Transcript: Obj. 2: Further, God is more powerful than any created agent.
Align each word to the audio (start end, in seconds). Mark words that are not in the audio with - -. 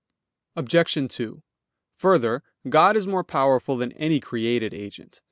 Obj. 0.55 1.13
2: 1.15 1.43
Further, 1.97 2.41
God 2.67 2.97
is 2.97 3.05
more 3.05 3.23
powerful 3.23 3.77
than 3.77 3.91
any 3.91 4.19
created 4.19 4.73
agent. 4.73 5.19